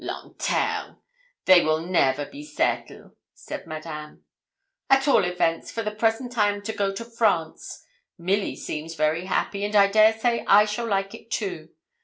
[0.03, 0.95] 'Lanternes!
[1.45, 4.23] They will never be settle,' said Madame.
[4.89, 7.85] 'At all events, for the present I am to go to France.
[8.17, 11.69] Milly seems very happy, and I dare say I shall like it too.